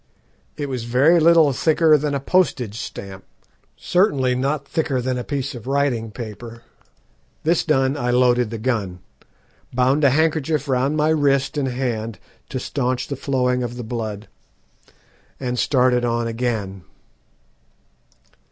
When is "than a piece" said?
4.99-5.53